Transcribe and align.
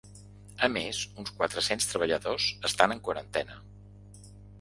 A 0.67 0.67
més, 0.75 1.01
uns 1.23 1.33
quatre-cents 1.41 1.87
treballadors 1.91 2.47
estan 2.71 2.95
en 2.97 3.03
quarantena. 3.09 3.59